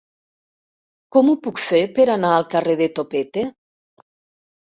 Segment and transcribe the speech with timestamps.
[1.15, 3.45] Com ho puc fer per anar al carrer de Topete?